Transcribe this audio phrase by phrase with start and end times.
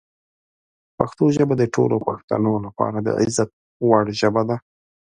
[0.97, 3.49] پښتو ژبه د ټولو پښتنو لپاره د عزت
[3.87, 4.57] وړ ژبه ده.